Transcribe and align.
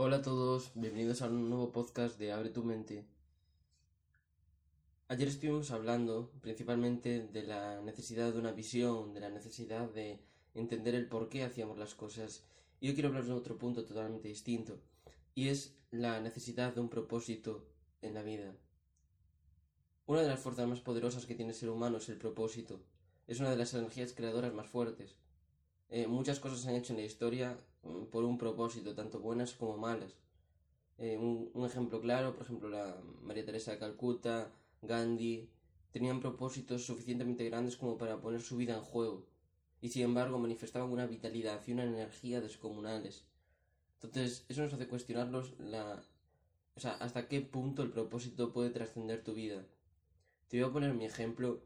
Hola 0.00 0.18
a 0.18 0.22
todos, 0.22 0.70
bienvenidos 0.76 1.22
a 1.22 1.26
un 1.26 1.50
nuevo 1.50 1.72
podcast 1.72 2.20
de 2.20 2.30
Abre 2.30 2.50
tu 2.50 2.62
mente. 2.62 3.04
Ayer 5.08 5.26
estuvimos 5.26 5.72
hablando 5.72 6.30
principalmente 6.40 7.26
de 7.26 7.42
la 7.42 7.80
necesidad 7.80 8.32
de 8.32 8.38
una 8.38 8.52
visión, 8.52 9.12
de 9.12 9.18
la 9.18 9.28
necesidad 9.28 9.90
de 9.90 10.20
entender 10.54 10.94
el 10.94 11.08
por 11.08 11.28
qué 11.28 11.42
hacíamos 11.42 11.78
las 11.78 11.96
cosas. 11.96 12.44
Y 12.78 12.86
hoy 12.86 12.94
quiero 12.94 13.08
hablar 13.08 13.24
de 13.24 13.32
otro 13.32 13.58
punto 13.58 13.84
totalmente 13.84 14.28
distinto, 14.28 14.78
y 15.34 15.48
es 15.48 15.76
la 15.90 16.20
necesidad 16.20 16.72
de 16.72 16.80
un 16.80 16.90
propósito 16.90 17.66
en 18.00 18.14
la 18.14 18.22
vida. 18.22 18.54
Una 20.06 20.22
de 20.22 20.28
las 20.28 20.38
fuerzas 20.38 20.68
más 20.68 20.80
poderosas 20.80 21.26
que 21.26 21.34
tiene 21.34 21.50
el 21.50 21.58
ser 21.58 21.70
humano 21.70 21.96
es 21.96 22.08
el 22.08 22.18
propósito. 22.18 22.80
Es 23.26 23.40
una 23.40 23.50
de 23.50 23.56
las 23.56 23.74
energías 23.74 24.12
creadoras 24.12 24.54
más 24.54 24.68
fuertes. 24.68 25.16
Eh, 25.90 26.06
muchas 26.06 26.40
cosas 26.40 26.60
se 26.60 26.68
han 26.68 26.76
hecho 26.76 26.92
en 26.92 26.98
la 27.00 27.06
historia 27.06 27.58
mm, 27.82 28.04
por 28.06 28.24
un 28.24 28.38
propósito, 28.38 28.94
tanto 28.94 29.20
buenas 29.20 29.52
como 29.52 29.76
malas. 29.76 30.14
Eh, 30.98 31.16
un, 31.16 31.50
un, 31.54 31.66
ejemplo 31.66 32.00
claro, 32.00 32.34
por 32.34 32.42
ejemplo, 32.44 32.68
la 32.68 32.96
María 33.22 33.44
Teresa 33.44 33.72
de 33.72 33.78
Calcuta, 33.78 34.50
Gandhi, 34.82 35.48
tenían 35.92 36.20
propósitos 36.20 36.84
suficientemente 36.84 37.44
grandes 37.44 37.76
como 37.76 37.96
para 37.96 38.20
poner 38.20 38.40
su 38.40 38.56
vida 38.56 38.74
en 38.74 38.82
juego, 38.82 39.24
y 39.80 39.88
sin 39.88 40.02
embargo 40.02 40.38
manifestaban 40.38 40.90
una 40.90 41.06
vitalidad 41.06 41.62
y 41.66 41.72
una 41.72 41.84
energía 41.84 42.40
descomunales. 42.40 43.24
Entonces, 44.02 44.44
eso 44.48 44.62
nos 44.62 44.74
hace 44.74 44.88
cuestionarnos 44.88 45.58
la, 45.58 46.02
o 46.76 46.80
sea, 46.80 46.92
hasta 46.94 47.28
qué 47.28 47.40
punto 47.40 47.82
el 47.82 47.90
propósito 47.90 48.52
puede 48.52 48.70
trascender 48.70 49.24
tu 49.24 49.34
vida. 49.34 49.64
Te 50.48 50.60
voy 50.60 50.68
a 50.68 50.72
poner 50.72 50.94
mi 50.94 51.04
ejemplo, 51.04 51.60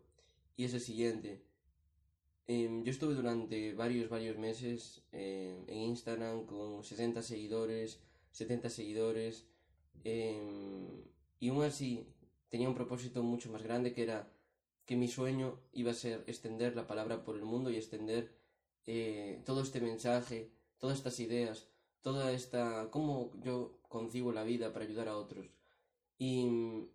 y 0.56 0.64
es 0.64 0.75
el 0.75 0.80
siguiente. 0.80 1.42
Eh, 2.46 2.82
yo 2.84 2.91
estuve 2.91 3.14
durante 3.14 3.74
varios, 3.74 4.09
varios 4.09 4.37
meses 4.38 5.02
eh, 5.12 5.64
en 5.69 5.78
Instagram 5.78 6.46
con 6.46 6.84
60 6.84 7.23
seguidores, 7.23 8.00
70 8.33 8.69
seguidores, 8.69 9.46
eh, 10.05 11.05
y 11.38 11.48
aún 11.48 11.62
así 11.62 12.06
tenía 12.48 12.69
un 12.69 12.75
propósito 12.75 13.22
mucho 13.22 13.50
más 13.50 13.62
grande 13.62 13.92
que 13.92 14.02
era 14.02 14.30
que 14.84 14.97
mi 14.97 15.08
sueño 15.08 15.61
iba 15.72 15.92
a 15.92 15.94
ser 15.94 16.25
extender 16.27 16.75
la 16.75 16.86
palabra 16.86 17.25
por 17.25 17.36
el 17.36 17.44
mundo 17.44 17.70
y 17.70 17.77
extender 17.77 18.34
eh, 18.86 19.42
todo 19.47 19.62
este 19.62 19.80
mensaje, 19.80 20.50
todas 20.78 20.98
estas 20.98 21.20
ideas, 21.20 21.69
toda 22.00 22.33
esta... 22.33 22.91
cómo 22.91 23.33
yo 23.42 23.78
concibo 23.89 24.33
la 24.33 24.42
vida 24.42 24.72
para 24.72 24.84
ayudar 24.84 25.08
a 25.08 25.17
otros. 25.17 25.47
Y 26.19 26.47
mm, 26.47 26.89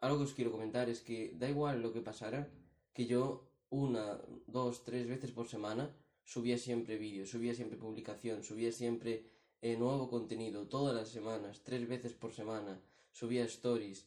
algo 0.00 0.18
que 0.18 0.24
os 0.24 0.34
quiero 0.34 0.52
comentar 0.52 0.88
es 0.88 1.00
que 1.00 1.34
da 1.36 1.48
igual 1.48 1.82
lo 1.82 1.92
que 1.92 2.00
pasara, 2.00 2.50
que 2.94 3.06
yo 3.06 3.46
una, 3.76 4.18
dos, 4.46 4.84
tres 4.84 5.06
veces 5.06 5.32
por 5.32 5.46
semana, 5.48 5.94
subía 6.24 6.56
siempre 6.56 6.96
vídeos, 6.96 7.28
subía 7.28 7.54
siempre 7.54 7.78
publicación, 7.78 8.42
subía 8.42 8.72
siempre 8.72 9.26
eh, 9.60 9.76
nuevo 9.76 10.08
contenido, 10.08 10.66
todas 10.66 10.94
las 10.94 11.08
semanas, 11.10 11.62
tres 11.62 11.86
veces 11.86 12.14
por 12.14 12.32
semana, 12.32 12.80
subía 13.12 13.44
stories, 13.44 14.06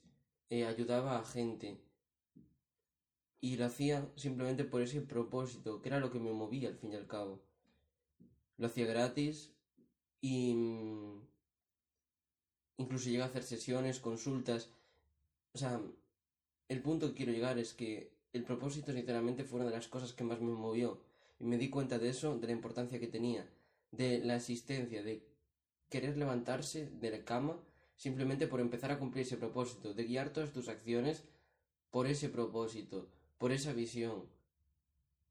eh, 0.49 0.65
ayudaba 0.65 1.19
a 1.19 1.23
gente. 1.23 1.77
Y 3.41 3.57
lo 3.57 3.65
hacía 3.65 4.11
simplemente 4.15 4.63
por 4.65 4.81
ese 4.81 5.01
propósito, 5.01 5.81
que 5.81 5.89
era 5.89 5.99
lo 5.99 6.11
que 6.11 6.19
me 6.19 6.33
movía 6.33 6.69
al 6.69 6.75
fin 6.75 6.91
y 6.91 6.95
al 6.95 7.07
cabo. 7.07 7.39
Lo 8.57 8.67
hacía 8.67 8.85
gratis 8.85 9.53
y 10.19 10.53
mm, 10.53 11.21
incluso 12.77 13.09
llegué 13.09 13.21
a 13.21 13.25
hacer 13.25 13.43
sesiones, 13.43 13.99
consultas. 13.99 14.71
O 15.53 15.57
sea, 15.57 15.79
el 16.67 16.81
punto 16.81 17.07
que 17.07 17.13
quiero 17.13 17.31
llegar 17.31 17.57
es 17.59 17.73
que 17.73 18.18
el 18.33 18.43
propósito, 18.43 18.93
sinceramente, 18.93 19.43
fue 19.43 19.59
una 19.59 19.69
de 19.69 19.75
las 19.75 19.87
cosas 19.87 20.13
que 20.13 20.23
más 20.23 20.39
me 20.39 20.51
movió. 20.51 21.01
Y 21.39 21.45
me 21.45 21.57
di 21.57 21.69
cuenta 21.69 21.97
de 21.97 22.09
eso, 22.09 22.37
de 22.37 22.47
la 22.47 22.53
importancia 22.53 22.99
que 22.99 23.07
tenía, 23.07 23.47
de 23.91 24.19
la 24.19 24.35
existencia, 24.35 25.03
de 25.03 25.23
querer 25.89 26.17
levantarse 26.17 26.89
de 26.89 27.11
la 27.11 27.25
cama 27.25 27.57
simplemente 27.95 28.47
por 28.47 28.61
empezar 28.61 28.91
a 28.91 28.99
cumplir 28.99 29.25
ese 29.25 29.37
propósito, 29.37 29.93
de 29.93 30.03
guiar 30.05 30.31
todas 30.31 30.53
tus 30.53 30.69
acciones 30.69 31.25
por 31.91 32.07
ese 32.07 32.29
propósito, 32.29 33.09
por 33.37 33.51
esa 33.51 33.73
visión. 33.73 34.23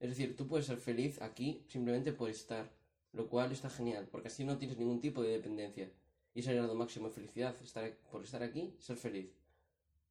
Es 0.00 0.11
decir, 0.11 0.37
tú 0.37 0.47
puedes 0.47 0.67
ser 0.67 0.78
feliz 0.78 1.21
aquí 1.23 1.65
simplemente 1.69 2.12
por 2.12 2.28
estar, 2.28 2.71
lo 3.12 3.28
cual 3.28 3.53
está 3.53 3.71
genial, 3.71 4.09
porque 4.11 4.28
así 4.28 4.44
no 4.44 4.59
tienes 4.59 4.77
ningún 4.77 5.00
tipo 5.00 5.23
de 5.23 5.31
dependencia. 5.31 5.91
Y 6.34 6.47
el 6.47 6.56
grado 6.56 6.75
máximo 6.75 7.09
de 7.09 7.15
felicidad, 7.15 7.56
estar, 7.62 7.91
por 8.12 8.23
estar 8.23 8.43
aquí, 8.43 8.75
ser 8.78 8.97
feliz. 8.97 9.31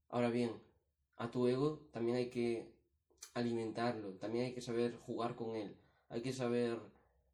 Ahora 0.09 0.29
bien, 0.29 0.51
a 1.17 1.29
tu 1.29 1.47
ego 1.47 1.87
también 1.91 2.17
hay 2.17 2.29
que 2.29 2.76
alimentarlo, 3.33 4.13
también 4.13 4.45
hay 4.45 4.53
que 4.53 4.61
saber 4.61 4.95
jugar 4.97 5.35
con 5.35 5.55
él, 5.55 5.75
hay 6.09 6.21
que 6.21 6.33
saber, 6.33 6.79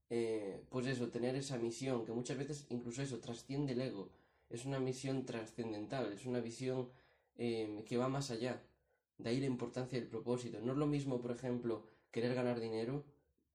eh, 0.10 0.64
pues 0.70 0.88
eso, 0.88 1.10
tener 1.10 1.36
esa 1.36 1.58
misión, 1.58 2.06
que 2.06 2.12
muchas 2.12 2.38
veces 2.38 2.66
incluso 2.70 3.02
eso 3.02 3.20
trasciende 3.20 3.74
el 3.74 3.82
ego, 3.82 4.10
es 4.50 4.66
una 4.66 4.80
misión 4.80 5.26
trascendental, 5.26 6.12
es 6.14 6.26
una 6.26 6.40
visión 6.40 6.90
eh, 7.38 7.84
que 7.88 7.98
va 7.98 8.10
más 8.10 8.32
allá, 8.32 8.62
de 9.18 9.30
ahí 9.30 9.40
la 9.40 9.48
importancia 9.48 10.00
del 10.00 10.10
propósito. 10.10 10.60
No 10.62 10.74
es 10.74 10.78
lo 10.78 10.88
mismo, 10.88 11.22
por 11.22 11.32
ejemplo, 11.32 11.88
querer 12.12 12.36
ganar 12.36 12.60
dinero, 12.60 13.04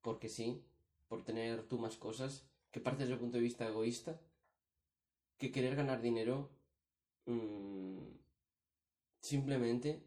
porque 0.02 0.28
sí, 0.28 0.62
por 1.08 1.24
tener 1.24 1.62
tú 1.68 1.78
más 1.78 1.96
cosas, 1.96 2.44
que 2.70 2.80
parte 2.80 3.02
desde 3.02 3.14
el 3.14 3.20
punto 3.20 3.36
de 3.36 3.42
vista 3.42 3.66
egoísta, 3.66 4.20
que 5.38 5.52
querer 5.52 5.76
ganar 5.76 6.02
dinero 6.02 6.50
mmm, 7.26 7.98
simplemente 9.20 10.02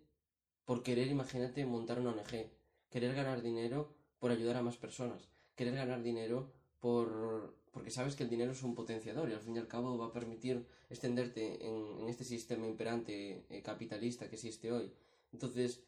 por 0.66 0.84
querer, 0.84 1.08
imagínate, 1.08 1.66
montar 1.66 2.00
una 2.00 2.12
ONG, 2.12 2.50
querer 2.90 3.16
ganar 3.16 3.42
dinero 3.42 3.94
por 4.20 4.32
ayudar 4.32 4.58
a 4.58 4.62
más 4.62 4.78
personas, 4.78 5.30
querer 5.56 5.76
ganar 5.76 6.02
dinero 6.04 6.52
por 6.80 7.60
porque 7.72 7.90
sabes 7.90 8.16
que 8.16 8.24
el 8.24 8.30
dinero 8.30 8.52
es 8.52 8.64
un 8.64 8.76
potenciador 8.76 9.30
y 9.30 9.34
al 9.34 9.40
fin 9.40 9.56
y 9.56 9.60
al 9.60 9.68
cabo 9.68 9.98
va 9.98 10.08
a 10.08 10.14
permitir 10.14 10.66
extenderte 10.90 11.66
en, 11.66 12.02
en 12.02 12.10
este 12.10 12.26
sistema 12.26 12.68
imperante 12.68 13.46
eh, 13.50 13.62
capitalista 13.62 14.28
que 14.30 14.36
existe 14.36 14.72
hoy. 14.72 14.92
Entonces, 15.32 15.82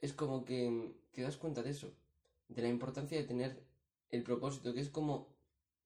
es 0.00 0.12
como 0.12 0.44
que 0.44 0.92
te 1.12 1.22
das 1.22 1.38
cuenta 1.38 1.62
de 1.62 1.70
eso, 1.70 1.94
de 2.48 2.60
la 2.60 2.68
importancia 2.68 3.16
de 3.16 3.24
tener 3.24 3.62
el 4.10 4.22
propósito, 4.22 4.74
que 4.74 4.80
es 4.80 4.90
como 4.90 5.28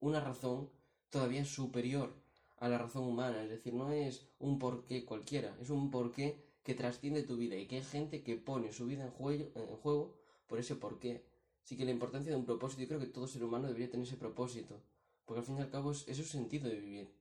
una 0.01 0.19
razón 0.19 0.69
todavía 1.09 1.45
superior 1.45 2.13
a 2.57 2.67
la 2.67 2.77
razón 2.77 3.03
humana, 3.03 3.41
es 3.41 3.49
decir, 3.49 3.73
no 3.73 3.91
es 3.91 4.27
un 4.39 4.59
porqué 4.59 5.05
cualquiera, 5.05 5.55
es 5.61 5.69
un 5.69 5.89
porqué 5.89 6.43
que 6.69 6.75
trasciende 6.75 7.23
tu 7.23 7.35
vida 7.35 7.55
y 7.55 7.65
que 7.65 7.77
hay 7.77 7.83
gente 7.83 8.21
que 8.21 8.35
pone 8.35 8.71
su 8.71 8.85
vida 8.85 9.03
en 9.03 9.09
juego, 9.09 9.49
en 9.55 9.75
juego 9.77 10.13
por 10.45 10.59
ese 10.59 10.75
porqué. 10.75 11.25
Así 11.63 11.75
que 11.75 11.83
la 11.83 11.89
importancia 11.89 12.29
de 12.29 12.37
un 12.37 12.45
propósito, 12.45 12.83
yo 12.83 12.87
creo 12.87 12.99
que 12.99 13.07
todo 13.07 13.25
ser 13.25 13.43
humano 13.43 13.65
debería 13.65 13.89
tener 13.89 14.05
ese 14.05 14.17
propósito, 14.17 14.79
porque 15.25 15.39
al 15.39 15.45
fin 15.47 15.57
y 15.57 15.61
al 15.61 15.71
cabo 15.71 15.89
es, 15.89 16.07
es 16.07 16.17
sentido 16.27 16.69
de 16.69 16.75
vivir. 16.75 17.11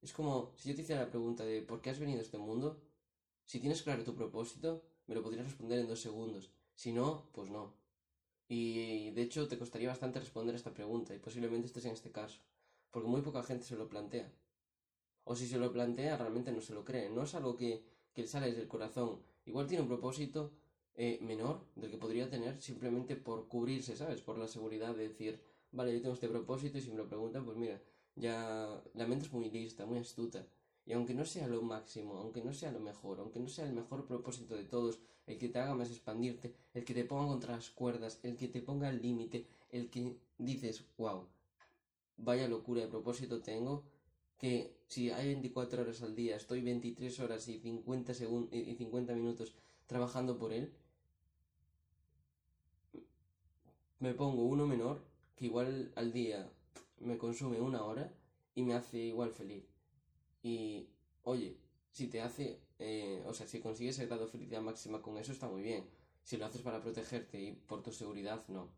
Es 0.00 0.12
como 0.12 0.52
si 0.54 0.68
yo 0.68 0.76
te 0.76 0.82
hiciera 0.82 1.02
la 1.02 1.10
pregunta 1.10 1.44
de 1.44 1.60
¿por 1.62 1.80
qué 1.80 1.90
has 1.90 1.98
venido 1.98 2.20
a 2.20 2.22
este 2.22 2.38
mundo? 2.38 2.80
Si 3.46 3.58
tienes 3.58 3.82
claro 3.82 4.04
tu 4.04 4.14
propósito, 4.14 4.84
me 5.08 5.16
lo 5.16 5.24
podrías 5.24 5.44
responder 5.44 5.80
en 5.80 5.88
dos 5.88 6.00
segundos. 6.00 6.48
Si 6.76 6.92
no, 6.92 7.24
pues 7.32 7.50
no. 7.50 7.74
Y 8.46 9.10
de 9.10 9.22
hecho 9.22 9.48
te 9.48 9.58
costaría 9.58 9.88
bastante 9.88 10.20
responder 10.20 10.54
a 10.54 10.58
esta 10.58 10.72
pregunta, 10.72 11.16
y 11.16 11.18
posiblemente 11.18 11.66
estés 11.66 11.86
en 11.86 11.94
este 11.94 12.12
caso, 12.12 12.38
porque 12.92 13.08
muy 13.08 13.22
poca 13.22 13.42
gente 13.42 13.64
se 13.64 13.74
lo 13.74 13.88
plantea. 13.88 14.30
O 15.24 15.34
si 15.34 15.48
se 15.48 15.58
lo 15.58 15.72
plantea, 15.72 16.16
realmente 16.16 16.52
no 16.52 16.60
se 16.60 16.74
lo 16.74 16.84
cree. 16.84 17.10
No 17.10 17.24
es 17.24 17.34
algo 17.34 17.56
que 17.56 17.97
que 18.18 18.22
le 18.22 18.28
sale 18.28 18.50
desde 18.50 18.66
corazón, 18.66 19.20
igual 19.46 19.68
tiene 19.68 19.82
un 19.82 19.88
propósito 19.88 20.50
eh, 20.96 21.20
menor 21.22 21.64
del 21.76 21.88
que 21.88 21.98
podría 21.98 22.28
tener 22.28 22.60
simplemente 22.60 23.14
por 23.14 23.46
cubrirse, 23.46 23.96
¿sabes? 23.96 24.22
Por 24.22 24.38
la 24.38 24.48
seguridad 24.48 24.96
de 24.96 25.06
decir, 25.06 25.40
vale, 25.70 25.92
yo 25.94 26.00
tengo 26.00 26.14
este 26.14 26.28
propósito 26.28 26.78
y 26.78 26.80
si 26.80 26.90
me 26.90 26.96
lo 26.96 27.06
preguntan, 27.06 27.44
pues 27.44 27.56
mira, 27.56 27.80
ya 28.16 28.82
la 28.94 29.06
mente 29.06 29.26
es 29.26 29.32
muy 29.32 29.48
lista, 29.50 29.86
muy 29.86 30.00
astuta. 30.00 30.44
Y 30.84 30.94
aunque 30.94 31.14
no 31.14 31.24
sea 31.24 31.46
lo 31.46 31.62
máximo, 31.62 32.16
aunque 32.16 32.42
no 32.42 32.52
sea 32.52 32.72
lo 32.72 32.80
mejor, 32.80 33.20
aunque 33.20 33.38
no 33.38 33.46
sea 33.46 33.66
el 33.66 33.72
mejor 33.72 34.04
propósito 34.04 34.56
de 34.56 34.64
todos, 34.64 34.98
el 35.28 35.38
que 35.38 35.48
te 35.48 35.60
haga 35.60 35.76
más 35.76 35.88
expandirte, 35.88 36.56
el 36.74 36.84
que 36.84 36.94
te 36.94 37.04
ponga 37.04 37.28
contra 37.28 37.54
las 37.54 37.70
cuerdas, 37.70 38.18
el 38.24 38.36
que 38.36 38.48
te 38.48 38.62
ponga 38.62 38.88
al 38.88 39.00
límite, 39.00 39.46
el 39.70 39.90
que 39.90 40.16
dices, 40.38 40.84
wow, 40.96 41.24
vaya 42.16 42.48
locura 42.48 42.80
de 42.80 42.88
propósito 42.88 43.40
tengo, 43.42 43.84
que 44.38 44.78
si 44.86 45.10
hay 45.10 45.26
24 45.26 45.82
horas 45.82 46.02
al 46.02 46.14
día, 46.14 46.36
estoy 46.36 46.62
23 46.62 47.20
horas 47.20 47.48
y 47.48 47.58
50, 47.58 48.12
y 48.52 48.74
50 48.74 49.14
minutos 49.14 49.54
trabajando 49.86 50.38
por 50.38 50.52
él, 50.52 50.72
me 54.00 54.14
pongo 54.14 54.44
uno 54.44 54.66
menor, 54.66 55.02
que 55.36 55.46
igual 55.46 55.92
al 55.96 56.12
día 56.12 56.50
me 57.00 57.18
consume 57.18 57.60
una 57.60 57.82
hora 57.84 58.12
y 58.54 58.62
me 58.62 58.74
hace 58.74 58.98
igual 58.98 59.32
feliz. 59.32 59.64
Y, 60.42 60.88
oye, 61.24 61.56
si 61.90 62.06
te 62.06 62.20
hace, 62.20 62.60
eh, 62.78 63.22
o 63.26 63.34
sea, 63.34 63.46
si 63.46 63.60
consigues 63.60 63.98
el 63.98 64.06
grado 64.06 64.26
de 64.26 64.32
felicidad 64.32 64.60
máxima 64.60 65.02
con 65.02 65.18
eso, 65.18 65.32
está 65.32 65.48
muy 65.48 65.62
bien. 65.62 65.84
Si 66.22 66.36
lo 66.36 66.46
haces 66.46 66.62
para 66.62 66.80
protegerte 66.80 67.40
y 67.40 67.52
por 67.52 67.82
tu 67.82 67.92
seguridad, 67.92 68.44
no. 68.48 68.68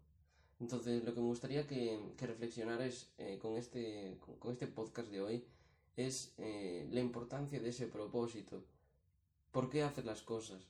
Entonces, 0.60 1.02
lo 1.04 1.14
que 1.14 1.20
me 1.20 1.26
gustaría 1.26 1.66
que, 1.66 1.98
que 2.18 2.26
reflexionaras 2.26 3.08
eh, 3.16 3.38
con, 3.40 3.56
este, 3.56 4.18
con, 4.38 4.52
este 4.52 4.66
podcast 4.66 5.08
de 5.08 5.22
hoy 5.22 5.44
es 5.96 6.34
eh, 6.36 6.86
la 6.92 7.00
importancia 7.00 7.58
de 7.58 7.70
ese 7.70 7.86
propósito. 7.86 8.62
¿Por 9.52 9.70
qué 9.70 9.82
haces 9.82 10.04
las 10.04 10.20
cosas? 10.22 10.60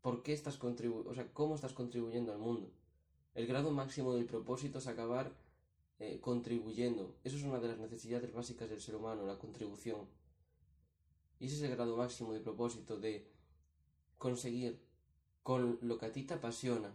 ¿Por 0.00 0.22
qué 0.22 0.32
estás 0.32 0.56
contribuyendo? 0.56 1.10
O 1.10 1.14
sea, 1.14 1.26
¿cómo 1.32 1.56
estás 1.56 1.72
contribuyendo 1.72 2.32
al 2.32 2.38
mundo? 2.38 2.70
El 3.34 3.48
grado 3.48 3.72
máximo 3.72 4.14
del 4.14 4.26
propósito 4.26 4.78
es 4.78 4.86
acabar 4.86 5.32
eh, 5.98 6.20
contribuyendo. 6.20 7.16
Eso 7.24 7.36
es 7.36 7.42
una 7.42 7.58
de 7.58 7.68
las 7.68 7.78
necesidades 7.78 8.32
básicas 8.32 8.70
del 8.70 8.80
ser 8.80 8.94
humano, 8.94 9.26
la 9.26 9.38
contribución. 9.38 10.06
Y 11.40 11.46
ese 11.46 11.56
es 11.56 11.62
el 11.62 11.72
grado 11.72 11.96
máximo 11.96 12.32
de 12.32 12.40
propósito 12.40 12.96
de 12.96 13.26
conseguir 14.18 14.80
con 15.42 15.78
lo 15.82 15.98
que 15.98 16.06
a 16.06 16.12
ti 16.12 16.22
te 16.22 16.34
apasiona, 16.34 16.94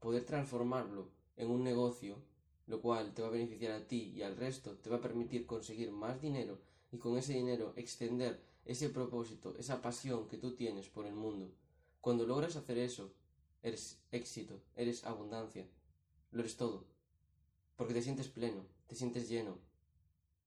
poder 0.00 0.24
transformarlo 0.24 1.08
en 1.36 1.50
un 1.50 1.64
negocio, 1.64 2.16
lo 2.66 2.80
cual 2.80 3.14
te 3.14 3.22
va 3.22 3.28
a 3.28 3.32
beneficiar 3.32 3.72
a 3.72 3.86
ti 3.86 4.12
y 4.14 4.22
al 4.22 4.36
resto, 4.36 4.76
te 4.76 4.90
va 4.90 4.96
a 4.96 5.00
permitir 5.00 5.46
conseguir 5.46 5.90
más 5.90 6.20
dinero 6.20 6.58
y 6.92 6.98
con 6.98 7.16
ese 7.16 7.34
dinero 7.34 7.72
extender 7.76 8.40
ese 8.64 8.90
propósito, 8.90 9.54
esa 9.58 9.80
pasión 9.80 10.28
que 10.28 10.36
tú 10.36 10.54
tienes 10.54 10.88
por 10.88 11.06
el 11.06 11.14
mundo. 11.14 11.50
Cuando 12.00 12.26
logras 12.26 12.56
hacer 12.56 12.78
eso, 12.78 13.12
eres 13.62 13.98
éxito, 14.12 14.60
eres 14.76 15.04
abundancia, 15.04 15.66
lo 16.30 16.40
eres 16.40 16.56
todo. 16.56 16.84
Porque 17.76 17.94
te 17.94 18.02
sientes 18.02 18.28
pleno, 18.28 18.66
te 18.86 18.94
sientes 18.94 19.28
lleno. 19.28 19.58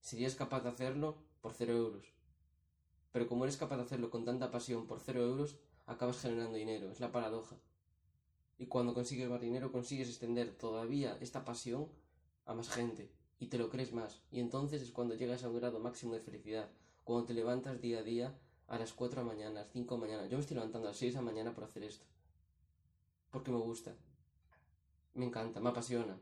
Serías 0.01 0.36
capaz 0.36 0.62
de 0.62 0.69
hacerlo 0.69 1.18
por 1.42 1.53
cero 1.53 1.74
euros. 1.74 2.13
Pero 3.12 3.27
como 3.27 3.44
eres 3.45 3.57
capaz 3.57 3.77
de 3.77 3.83
hacerlo 3.83 4.09
con 4.09 4.25
tanta 4.25 4.51
pasión 4.51 4.88
por 4.88 5.00
cero 5.00 5.21
euros, 5.21 5.57
acabas 5.86 6.19
generando 6.19 6.57
dinero, 6.57 6.92
es 6.92 7.00
la 7.00 7.12
paradoja. 7.12 7.57
Y 8.61 8.67
cuando 8.67 8.93
consigues 8.93 9.27
más 9.27 9.41
dinero 9.41 9.71
consigues 9.71 10.07
extender 10.07 10.55
todavía 10.55 11.17
esta 11.19 11.43
pasión 11.43 11.87
a 12.45 12.53
más 12.53 12.69
gente 12.69 13.09
y 13.39 13.47
te 13.47 13.57
lo 13.57 13.71
crees 13.71 13.91
más. 13.91 14.21
Y 14.29 14.39
entonces 14.39 14.83
es 14.83 14.91
cuando 14.91 15.15
llegas 15.15 15.43
a 15.43 15.49
un 15.49 15.55
grado 15.55 15.79
máximo 15.79 16.13
de 16.13 16.19
felicidad, 16.19 16.69
cuando 17.03 17.25
te 17.25 17.33
levantas 17.33 17.81
día 17.81 17.97
a 17.97 18.03
día 18.03 18.37
a 18.67 18.77
las 18.77 18.93
4 18.93 19.19
de 19.19 19.25
la 19.25 19.33
mañana, 19.33 19.61
a 19.61 19.63
las 19.63 19.71
5 19.73 19.95
de 19.95 19.99
la 19.99 20.07
mañana. 20.07 20.27
Yo 20.27 20.37
me 20.37 20.41
estoy 20.41 20.57
levantando 20.57 20.87
a 20.87 20.91
las 20.91 20.97
6 20.99 21.13
de 21.13 21.19
la 21.19 21.25
mañana 21.25 21.55
por 21.55 21.63
hacer 21.63 21.83
esto. 21.83 22.05
Porque 23.31 23.49
me 23.49 23.57
gusta. 23.57 23.95
Me 25.15 25.25
encanta, 25.25 25.59
me 25.59 25.69
apasiona. 25.69 26.19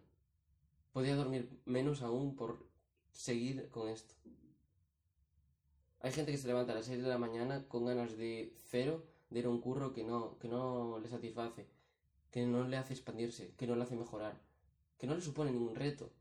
Podría 0.94 1.18
dormir 1.18 1.62
menos 1.65 2.01
aún 2.03 2.38
por 2.38 2.65
seguir 3.12 3.68
con 3.68 3.89
esto. 3.89 4.15
Hay 6.00 6.13
gente 6.13 6.31
que 6.31 6.38
se 6.38 6.47
levanta 6.47 6.71
a 6.71 6.75
las 6.75 6.85
6 6.85 7.03
de 7.03 7.09
la 7.09 7.18
mañana 7.18 7.68
con 7.68 7.85
ganas 7.85 8.15
de 8.15 8.56
cero 8.69 9.03
de 9.30 9.39
ir 9.39 9.45
a 9.45 9.50
un 9.50 9.59
curro 9.59 9.92
que 9.92 10.06
no, 10.06 10.39
que 10.39 10.47
no 10.47 11.00
le 11.00 11.09
satisface, 11.09 11.68
que 12.31 12.46
no 12.46 12.68
le 12.68 12.78
hace 12.78 12.94
expandirse, 12.94 13.54
que 13.58 13.68
no 13.68 13.76
le 13.76 13.84
hace 13.84 13.96
mejorar, 13.96 14.40
que 14.98 15.08
no 15.08 15.16
le 15.16 15.22
supone 15.22 15.52
ningún 15.52 15.76
reto. 15.76 16.12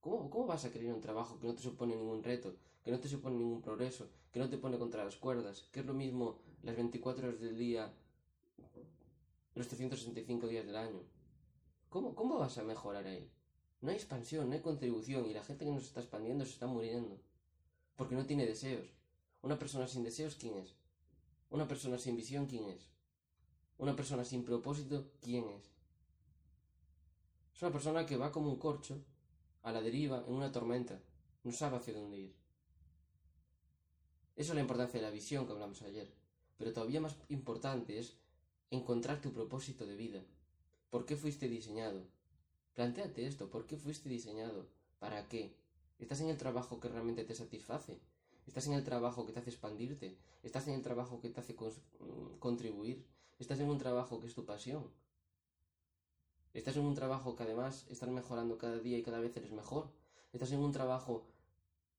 ¿Cómo, 0.00 0.30
¿Cómo 0.30 0.46
vas 0.46 0.64
a 0.64 0.70
querer 0.70 0.92
un 0.92 1.00
trabajo 1.00 1.38
que 1.40 1.46
no 1.46 1.54
te 1.54 1.62
supone 1.62 1.96
ningún 1.96 2.22
reto, 2.22 2.54
que 2.84 2.90
no 2.90 3.00
te 3.00 3.08
supone 3.08 3.36
ningún 3.36 3.62
progreso, 3.62 4.08
que 4.30 4.38
no 4.38 4.48
te 4.48 4.58
pone 4.58 4.78
contra 4.78 5.04
las 5.04 5.16
cuerdas, 5.16 5.68
que 5.72 5.80
es 5.80 5.86
lo 5.86 5.94
mismo 5.94 6.38
las 6.62 6.76
24 6.76 7.28
horas 7.28 7.40
del 7.40 7.56
día, 7.56 7.92
los 9.54 9.66
365 9.66 10.46
días 10.46 10.66
del 10.66 10.76
año? 10.76 11.02
¿Cómo, 11.88 12.14
cómo 12.14 12.38
vas 12.38 12.58
a 12.58 12.62
mejorar 12.62 13.06
ahí? 13.06 13.30
No 13.80 13.90
hay 13.90 13.96
expansión, 13.96 14.48
no 14.48 14.54
hay 14.54 14.60
contribución 14.60 15.26
y 15.26 15.34
la 15.34 15.42
gente 15.42 15.64
que 15.64 15.70
nos 15.70 15.84
está 15.84 16.00
expandiendo 16.00 16.44
se 16.44 16.52
está 16.52 16.66
muriendo. 16.66 17.20
Porque 17.96 18.14
no 18.14 18.26
tiene 18.26 18.46
deseos. 18.46 18.86
Una 19.42 19.58
persona 19.58 19.86
sin 19.86 20.02
deseos, 20.02 20.36
¿quién 20.36 20.56
es? 20.56 20.74
Una 21.50 21.68
persona 21.68 21.98
sin 21.98 22.16
visión, 22.16 22.46
¿quién 22.46 22.64
es? 22.64 22.90
Una 23.78 23.94
persona 23.94 24.24
sin 24.24 24.44
propósito, 24.44 25.10
¿quién 25.20 25.48
es? 25.50 25.64
Es 27.54 27.62
una 27.62 27.72
persona 27.72 28.06
que 28.06 28.16
va 28.16 28.32
como 28.32 28.50
un 28.50 28.58
corcho, 28.58 29.02
a 29.62 29.72
la 29.72 29.80
deriva, 29.80 30.24
en 30.26 30.34
una 30.34 30.52
tormenta. 30.52 31.00
No 31.42 31.52
sabe 31.52 31.76
hacia 31.76 31.94
dónde 31.94 32.18
ir. 32.18 32.34
Eso 34.36 34.52
es 34.52 34.54
la 34.54 34.60
importancia 34.60 35.00
de 35.00 35.06
la 35.06 35.12
visión 35.12 35.46
que 35.46 35.52
hablamos 35.52 35.82
ayer. 35.82 36.12
Pero 36.56 36.72
todavía 36.72 37.00
más 37.00 37.16
importante 37.28 37.98
es 37.98 38.16
encontrar 38.70 39.20
tu 39.20 39.32
propósito 39.32 39.86
de 39.86 39.96
vida. 39.96 40.22
¿Por 40.90 41.04
qué 41.04 41.16
fuiste 41.16 41.48
diseñado? 41.48 42.06
Plantéate 42.74 43.26
esto, 43.26 43.48
¿por 43.50 43.66
qué 43.66 43.76
fuiste 43.76 44.08
diseñado? 44.08 44.66
¿Para 44.98 45.28
qué? 45.28 45.56
¿Estás 45.98 46.20
en 46.20 46.28
el 46.28 46.36
trabajo 46.36 46.78
que 46.78 46.88
realmente 46.88 47.24
te 47.24 47.34
satisface? 47.34 47.98
¿Estás 48.46 48.66
en 48.66 48.74
el 48.74 48.84
trabajo 48.84 49.26
que 49.26 49.32
te 49.32 49.40
hace 49.40 49.50
expandirte? 49.50 50.16
¿Estás 50.42 50.68
en 50.68 50.74
el 50.74 50.82
trabajo 50.82 51.20
que 51.20 51.30
te 51.30 51.40
hace 51.40 51.54
mm, 51.54 52.38
contribuir? 52.38 53.04
¿Estás 53.38 53.60
en 53.60 53.68
un 53.68 53.78
trabajo 53.78 54.20
que 54.20 54.26
es 54.26 54.34
tu 54.34 54.44
pasión? 54.44 54.90
¿Estás 56.54 56.76
en 56.76 56.84
un 56.84 56.94
trabajo 56.94 57.36
que 57.36 57.42
además 57.42 57.86
estás 57.90 58.08
mejorando 58.08 58.56
cada 58.56 58.78
día 58.78 58.98
y 58.98 59.02
cada 59.02 59.20
vez 59.20 59.36
eres 59.36 59.52
mejor? 59.52 59.90
¿Estás 60.32 60.52
en 60.52 60.60
un 60.60 60.72
trabajo 60.72 61.26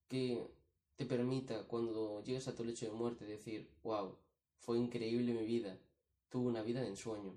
que 0.08 0.48
te 0.96 1.06
permita 1.06 1.68
cuando 1.68 2.24
llegues 2.24 2.48
a 2.48 2.56
tu 2.56 2.64
lecho 2.64 2.86
de 2.86 2.92
muerte 2.92 3.26
decir, 3.26 3.70
wow, 3.84 4.16
fue 4.58 4.78
increíble 4.80 5.34
mi 5.34 5.46
vida, 5.46 5.78
tuve 6.30 6.48
una 6.48 6.64
vida 6.64 6.82
de 6.82 6.88
ensueño? 6.88 7.36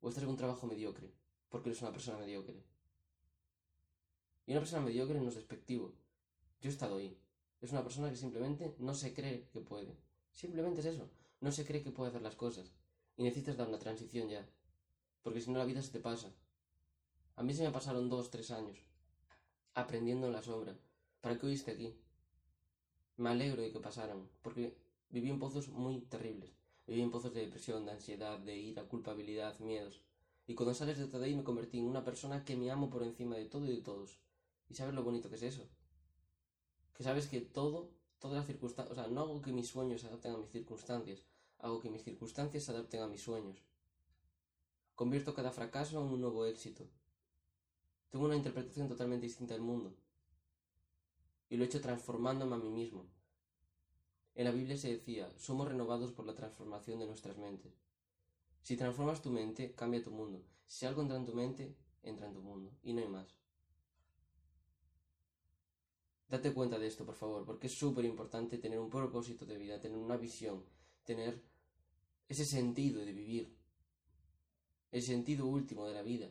¿O 0.00 0.08
estás 0.08 0.22
en 0.22 0.30
un 0.30 0.36
trabajo 0.36 0.66
mediocre? 0.66 1.12
porque 1.52 1.68
eres 1.68 1.82
una 1.82 1.92
persona 1.92 2.16
mediocre. 2.16 2.64
Y 4.46 4.52
una 4.52 4.60
persona 4.60 4.82
mediocre 4.82 5.20
no 5.20 5.28
es 5.28 5.34
despectivo. 5.34 5.92
Yo 6.62 6.70
he 6.70 6.72
estado 6.72 6.96
ahí. 6.96 7.16
Es 7.60 7.70
una 7.72 7.82
persona 7.82 8.10
que 8.10 8.16
simplemente 8.16 8.74
no 8.78 8.94
se 8.94 9.12
cree 9.12 9.48
que 9.52 9.60
puede. 9.60 9.94
Simplemente 10.32 10.80
es 10.80 10.86
eso. 10.86 11.10
No 11.42 11.50
se 11.50 11.66
cree 11.66 11.82
que 11.82 11.90
puede 11.90 12.10
hacer 12.10 12.22
las 12.22 12.36
cosas. 12.36 12.72
Y 13.16 13.24
necesitas 13.24 13.56
dar 13.56 13.68
una 13.68 13.80
transición 13.80 14.28
ya. 14.28 14.48
Porque 15.22 15.40
si 15.40 15.50
no 15.50 15.58
la 15.58 15.64
vida 15.64 15.82
se 15.82 15.90
te 15.90 15.98
pasa. 15.98 16.32
A 17.34 17.42
mí 17.42 17.52
se 17.52 17.64
me 17.64 17.72
pasaron 17.72 18.08
dos, 18.08 18.30
tres 18.30 18.52
años. 18.52 18.78
Aprendiendo 19.74 20.28
en 20.28 20.34
la 20.34 20.42
sombra. 20.42 20.78
¿Para 21.20 21.36
qué 21.36 21.46
oíste 21.46 21.72
aquí? 21.72 21.96
Me 23.16 23.30
alegro 23.30 23.60
de 23.60 23.72
que 23.72 23.80
pasaran. 23.80 24.28
Porque 24.40 24.78
viví 25.10 25.30
en 25.30 25.40
pozos 25.40 25.68
muy 25.68 26.02
terribles. 26.02 26.52
Viví 26.86 27.02
en 27.02 27.10
pozos 27.10 27.34
de 27.34 27.40
depresión, 27.40 27.84
de 27.86 27.90
ansiedad, 27.90 28.38
de 28.38 28.56
ira, 28.56 28.84
culpabilidad, 28.84 29.58
miedos. 29.58 30.00
Y 30.46 30.54
cuando 30.54 30.74
sales 30.74 31.10
de 31.10 31.24
ahí 31.24 31.34
me 31.34 31.42
convertí 31.42 31.80
en 31.80 31.86
una 31.86 32.04
persona 32.04 32.44
que 32.44 32.56
me 32.56 32.70
amo 32.70 32.88
por 32.88 33.02
encima 33.02 33.34
de 33.34 33.46
todo 33.46 33.64
y 33.66 33.74
de 33.74 33.82
todos. 33.82 34.20
¿Y 34.68 34.74
sabes 34.74 34.94
lo 34.94 35.02
bonito 35.02 35.28
que 35.28 35.34
es 35.34 35.42
eso? 35.42 35.68
Que 36.94 37.02
sabes 37.02 37.26
que 37.26 37.40
todo, 37.40 37.90
todas 38.22 38.36
las 38.36 38.46
circunstancias, 38.46 38.96
o 38.96 39.02
sea, 39.02 39.12
no 39.12 39.22
hago 39.22 39.42
que 39.42 39.52
mis 39.52 39.68
sueños 39.68 40.00
se 40.00 40.06
adapten 40.06 40.32
a 40.32 40.38
mis 40.38 40.50
circunstancias, 40.50 41.24
hago 41.58 41.80
que 41.80 41.90
mis 41.90 42.04
circunstancias 42.04 42.62
se 42.62 42.70
adapten 42.70 43.02
a 43.02 43.08
mis 43.08 43.20
sueños. 43.20 43.60
Convierto 44.94 45.34
cada 45.34 45.50
fracaso 45.50 46.00
en 46.00 46.06
un 46.06 46.20
nuevo 46.20 46.46
éxito. 46.46 46.86
Tengo 48.10 48.26
una 48.26 48.36
interpretación 48.36 48.88
totalmente 48.88 49.26
distinta 49.26 49.54
del 49.54 49.62
mundo. 49.62 49.92
Y 51.50 51.56
lo 51.56 51.64
he 51.64 51.66
hecho 51.66 51.80
transformándome 51.80 52.54
a 52.54 52.58
mí 52.58 52.70
mismo. 52.70 53.06
En 54.36 54.44
la 54.44 54.52
Biblia 54.52 54.76
se 54.76 54.92
decía, 54.92 55.32
somos 55.36 55.66
renovados 55.66 56.12
por 56.12 56.24
la 56.24 56.36
transformación 56.36 57.00
de 57.00 57.06
nuestras 57.06 57.36
mentes. 57.38 57.72
Si 58.62 58.76
transformas 58.76 59.20
tu 59.20 59.30
mente, 59.30 59.74
cambia 59.74 60.00
tu 60.00 60.12
mundo. 60.12 60.44
Si 60.68 60.86
algo 60.86 61.02
entra 61.02 61.16
en 61.16 61.26
tu 61.26 61.34
mente, 61.34 61.76
entra 62.04 62.28
en 62.28 62.34
tu 62.34 62.40
mundo. 62.40 62.70
Y 62.84 62.92
no 62.92 63.00
hay 63.00 63.08
más. 63.08 63.34
Date 66.32 66.54
cuenta 66.54 66.78
de 66.78 66.86
esto, 66.86 67.04
por 67.04 67.14
favor, 67.14 67.44
porque 67.44 67.66
es 67.66 67.74
súper 67.74 68.06
importante 68.06 68.56
tener 68.56 68.78
un 68.78 68.88
propósito 68.88 69.44
de 69.44 69.58
vida, 69.58 69.78
tener 69.78 69.98
una 69.98 70.16
visión, 70.16 70.64
tener 71.04 71.38
ese 72.26 72.46
sentido 72.46 73.04
de 73.04 73.12
vivir, 73.12 73.54
el 74.92 75.02
sentido 75.02 75.44
último 75.44 75.86
de 75.86 75.92
la 75.92 76.00
vida. 76.00 76.30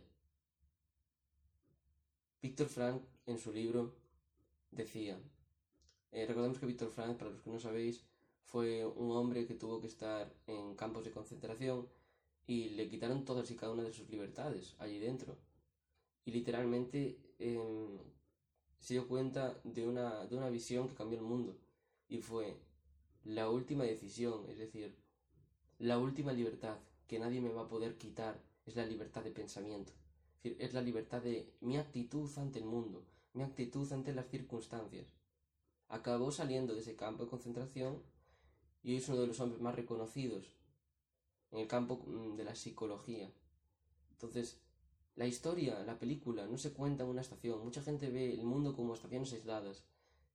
Víctor 2.41 2.67
Frank, 2.67 3.03
en 3.27 3.37
su 3.37 3.53
libro, 3.53 3.93
decía, 4.71 5.21
eh, 6.11 6.25
recordemos 6.25 6.57
que 6.57 6.65
Víctor 6.65 6.89
Frank, 6.89 7.17
para 7.17 7.29
los 7.29 7.41
que 7.43 7.51
no 7.51 7.59
sabéis, 7.59 8.03
fue 8.45 8.83
un 8.83 9.11
hombre 9.11 9.45
que 9.45 9.53
tuvo 9.53 9.79
que 9.79 9.85
estar 9.85 10.33
en 10.47 10.75
campos 10.75 11.05
de 11.05 11.11
concentración 11.11 11.87
y 12.47 12.69
le 12.69 12.89
quitaron 12.89 13.23
todas 13.23 13.51
y 13.51 13.55
cada 13.55 13.73
una 13.73 13.83
de 13.83 13.93
sus 13.93 14.09
libertades 14.09 14.73
allí 14.79 14.97
dentro. 14.97 15.37
Y 16.25 16.31
literalmente 16.31 17.19
em, 17.37 17.99
se 18.81 18.95
dio 18.95 19.07
cuenta 19.07 19.57
de 19.63 19.87
una, 19.87 20.25
de 20.25 20.35
una 20.35 20.49
visión 20.49 20.89
que 20.89 20.95
cambió 20.95 21.19
el 21.19 21.25
mundo. 21.25 21.55
Y 22.09 22.17
fue 22.17 22.57
la 23.23 23.49
última 23.49 23.83
decisión, 23.83 24.49
es 24.49 24.57
decir, 24.57 24.95
la 25.79 25.97
última 25.97 26.33
libertad 26.33 26.77
que 27.07 27.19
nadie 27.19 27.41
me 27.41 27.53
va 27.53 27.61
a 27.61 27.67
poder 27.67 27.97
quitar 27.97 28.41
es 28.65 28.75
la 28.75 28.85
libertad 28.85 29.23
de 29.23 29.31
pensamiento. 29.31 29.93
Es, 30.37 30.43
decir, 30.43 30.57
es 30.59 30.73
la 30.73 30.81
libertad 30.81 31.21
de 31.21 31.53
mi 31.61 31.77
actitud 31.77 32.29
ante 32.37 32.59
el 32.59 32.65
mundo, 32.65 33.05
mi 33.33 33.43
actitud 33.43 33.91
ante 33.93 34.13
las 34.13 34.27
circunstancias. 34.27 35.07
Acabó 35.87 36.31
saliendo 36.31 36.73
de 36.73 36.81
ese 36.81 36.95
campo 36.95 37.23
de 37.23 37.29
concentración 37.29 38.01
y 38.83 38.95
es 38.95 39.07
uno 39.09 39.21
de 39.21 39.27
los 39.27 39.39
hombres 39.39 39.61
más 39.61 39.75
reconocidos 39.75 40.55
en 41.51 41.59
el 41.59 41.67
campo 41.67 42.01
mm, 42.07 42.35
de 42.35 42.45
la 42.45 42.55
psicología. 42.55 43.31
Entonces, 44.11 44.57
la 45.15 45.27
historia, 45.27 45.83
la 45.83 45.99
película, 45.99 46.47
no 46.47 46.57
se 46.57 46.73
cuenta 46.73 47.03
en 47.03 47.09
una 47.09 47.21
estación. 47.21 47.63
Mucha 47.63 47.81
gente 47.81 48.09
ve 48.09 48.33
el 48.33 48.43
mundo 48.43 48.75
como 48.75 48.93
estaciones 48.93 49.33
aisladas. 49.33 49.83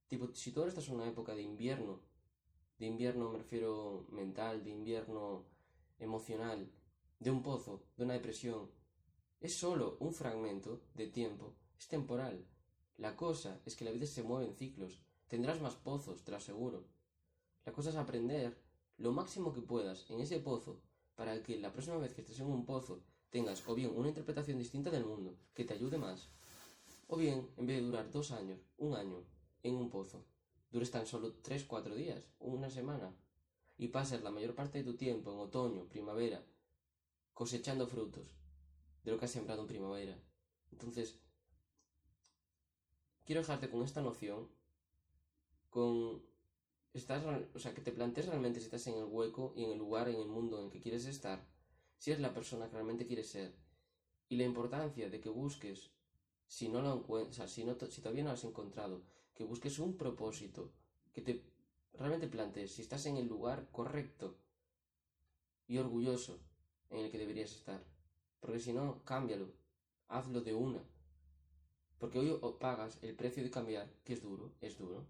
Tipo, 0.06 0.32
si 0.34 0.52
tú 0.52 0.60
ahora 0.60 0.70
estás 0.70 0.88
en 0.88 0.96
una 0.96 1.08
época 1.08 1.34
de 1.34 1.42
invierno, 1.42 2.00
de 2.78 2.86
invierno 2.86 3.30
me 3.30 3.38
refiero 3.38 4.06
mental, 4.10 4.62
de 4.62 4.70
invierno 4.70 5.46
emocional, 5.98 6.70
de 7.18 7.30
un 7.30 7.42
pozo, 7.42 7.82
de 7.96 8.04
una 8.04 8.14
depresión, 8.14 8.70
es 9.40 9.56
solo 9.56 9.96
un 10.00 10.12
fragmento 10.12 10.82
de 10.94 11.08
tiempo, 11.08 11.54
es 11.78 11.88
temporal. 11.88 12.46
La 12.98 13.16
cosa 13.16 13.60
es 13.64 13.76
que 13.76 13.84
la 13.84 13.90
vida 13.90 14.06
se 14.06 14.22
mueve 14.22 14.46
en 14.46 14.54
ciclos. 14.54 15.00
Tendrás 15.26 15.60
más 15.60 15.74
pozos, 15.74 16.22
te 16.22 16.30
lo 16.30 16.36
aseguro. 16.36 16.86
La 17.64 17.72
cosa 17.72 17.90
es 17.90 17.96
aprender 17.96 18.56
lo 18.98 19.12
máximo 19.12 19.52
que 19.52 19.60
puedas 19.60 20.08
en 20.10 20.20
ese 20.20 20.38
pozo 20.38 20.80
para 21.14 21.42
que 21.42 21.58
la 21.58 21.72
próxima 21.72 21.98
vez 21.98 22.14
que 22.14 22.20
estés 22.20 22.40
en 22.40 22.46
un 22.46 22.64
pozo 22.64 23.02
tengas 23.36 23.62
o 23.68 23.74
bien 23.74 23.92
una 23.94 24.08
interpretación 24.08 24.56
distinta 24.56 24.90
del 24.90 25.04
mundo, 25.04 25.36
que 25.52 25.66
te 25.66 25.74
ayude 25.74 25.98
más, 25.98 26.30
O 27.06 27.18
bien, 27.18 27.46
en 27.58 27.66
vez 27.66 27.76
de 27.76 27.86
durar 27.86 28.10
dos 28.10 28.32
años, 28.32 28.58
un 28.78 28.94
año, 28.94 29.18
en 29.62 29.74
un 29.74 29.90
pozo, 29.90 30.24
dures 30.72 30.90
tan 30.90 31.06
solo 31.06 31.34
tres, 31.42 31.64
cuatro 31.64 31.94
días, 31.94 32.24
una 32.40 32.70
semana, 32.70 33.14
y 33.76 33.88
pases 33.88 34.22
la 34.22 34.30
mayor 34.30 34.54
parte 34.54 34.78
de 34.78 34.84
tu 34.84 34.96
tiempo 34.96 35.30
en 35.30 35.38
otoño, 35.38 35.84
primavera, 35.84 36.42
cosechando 37.34 37.86
frutos 37.86 38.26
de 39.04 39.10
lo 39.10 39.18
que 39.18 39.26
has 39.26 39.30
sembrado 39.30 39.60
en 39.60 39.68
primavera. 39.68 40.18
Entonces, 40.72 41.20
quiero 43.26 43.42
dejarte 43.42 43.68
con 43.68 43.82
esta 43.82 44.00
noción, 44.00 44.48
con 45.68 46.22
estás, 46.94 47.22
o 47.54 47.58
sea, 47.58 47.74
que 47.74 47.82
te 47.82 47.92
plantees 47.92 48.28
realmente 48.28 48.60
si 48.60 48.64
estás 48.64 48.86
en 48.86 48.96
el 48.96 49.04
hueco 49.04 49.52
y 49.54 49.64
en 49.64 49.72
el 49.72 49.78
lugar, 49.78 50.08
en 50.08 50.16
el 50.16 50.26
mundo 50.26 50.58
en 50.58 50.64
el 50.64 50.70
que 50.72 50.80
quieres 50.80 51.04
estar, 51.04 51.46
si 51.98 52.10
eres 52.10 52.22
la 52.22 52.34
persona 52.34 52.66
que 52.66 52.74
realmente 52.74 53.06
quieres 53.06 53.28
ser, 53.28 53.54
y 54.28 54.36
la 54.36 54.44
importancia 54.44 55.08
de 55.08 55.20
que 55.20 55.28
busques, 55.28 55.90
si 56.46 56.68
no 56.68 56.82
lo 56.82 56.94
encuentras, 56.94 57.50
si, 57.50 57.64
no, 57.64 57.76
si 57.88 58.00
todavía 58.00 58.24
no 58.24 58.30
lo 58.30 58.34
has 58.34 58.44
encontrado, 58.44 59.02
que 59.34 59.44
busques 59.44 59.78
un 59.78 59.96
propósito, 59.96 60.72
que 61.12 61.20
te 61.22 61.42
realmente 61.94 62.28
plantees 62.28 62.72
si 62.72 62.82
estás 62.82 63.06
en 63.06 63.16
el 63.16 63.26
lugar 63.26 63.68
correcto 63.72 64.36
y 65.66 65.78
orgulloso 65.78 66.38
en 66.90 67.04
el 67.04 67.10
que 67.10 67.18
deberías 67.18 67.52
estar. 67.52 67.82
Porque 68.40 68.60
si 68.60 68.72
no, 68.72 69.02
cámbialo, 69.04 69.52
hazlo 70.08 70.40
de 70.40 70.54
una. 70.54 70.82
Porque 71.98 72.18
hoy 72.18 72.38
pagas 72.60 73.02
el 73.02 73.14
precio 73.14 73.42
de 73.42 73.50
cambiar, 73.50 73.90
que 74.04 74.12
es 74.12 74.22
duro, 74.22 74.52
es 74.60 74.76
duro, 74.78 75.06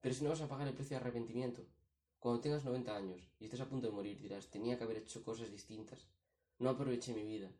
pero 0.00 0.14
si 0.14 0.24
no 0.24 0.30
vas 0.30 0.40
a 0.40 0.48
pagar 0.48 0.68
el 0.68 0.74
precio 0.74 0.96
de 0.96 1.00
arrepentimiento. 1.02 1.62
Cuando 2.18 2.40
tengas 2.40 2.64
90 2.64 2.96
años 2.96 3.20
y 3.38 3.44
estés 3.44 3.60
a 3.60 3.68
punto 3.68 3.86
de 3.86 3.92
morir, 3.92 4.20
dirás, 4.20 4.48
tenía 4.48 4.76
que 4.76 4.84
haber 4.84 4.98
hecho 4.98 5.22
cosas 5.22 5.50
distintas. 5.50 6.08
No 6.58 6.70
aproveché 6.70 7.12
mi 7.12 7.24
vida. 7.24 7.50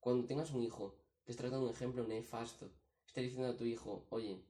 Cuando 0.00 0.26
tengas 0.26 0.50
un 0.50 0.62
hijo, 0.62 0.96
te 1.24 1.32
estás 1.32 1.50
dando 1.50 1.66
un 1.66 1.72
ejemplo 1.72 2.06
nefasto. 2.06 2.70
Estás 3.06 3.24
diciendo 3.24 3.48
a 3.48 3.56
tu 3.56 3.64
hijo, 3.64 4.06
oye, 4.10 4.40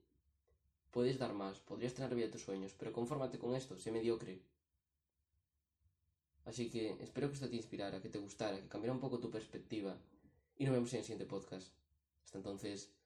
puedes 0.91 1.19
dar 1.19 1.35
más, 1.35 1.59
podrías 1.61 1.95
tener 1.95 2.15
vida 2.15 2.27
de 2.27 2.33
tus 2.33 2.43
sueños, 2.43 2.75
pero 2.79 2.93
confórmate 2.93 3.39
con 3.39 3.55
esto, 3.55 3.77
sé 3.77 3.91
mediocre. 3.93 4.41
Así 6.47 6.71
que 6.71 6.97
espero 7.01 7.29
que 7.29 7.35
esto 7.35 7.49
te 7.49 7.57
inspirara, 7.57 8.01
que 8.01 8.09
te 8.09 8.19
gustara, 8.19 8.61
que 8.61 8.69
cambiara 8.69 8.95
un 8.95 9.01
poco 9.01 9.19
tu 9.19 9.31
perspectiva. 9.31 9.97
Y 10.57 10.65
nos 10.65 10.75
vemos 10.75 10.93
en 10.93 10.99
el 11.01 11.05
siguiente 11.05 11.27
podcast. 11.27 11.69
Hasta 12.25 12.39
entonces. 12.39 13.00